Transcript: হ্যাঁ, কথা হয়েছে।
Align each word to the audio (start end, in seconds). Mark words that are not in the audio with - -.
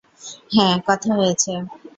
হ্যাঁ, 0.51 0.75
কথা 0.87 1.09
হয়েছে। 1.15 1.51